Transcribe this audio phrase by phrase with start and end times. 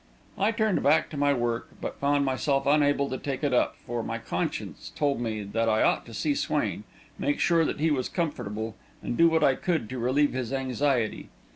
[0.35, 4.01] I turned back to my work, but found myself unable to take it up, for
[4.01, 6.85] my conscience told me that I ought to see Swain,
[7.19, 11.29] make sure that he was comfortable, and do what I could to relieve his anxiety.